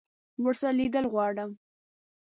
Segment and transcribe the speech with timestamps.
[0.43, 1.49] ورسره لیدل غواړم.